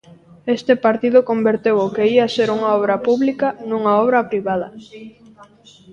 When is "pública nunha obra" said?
3.07-4.27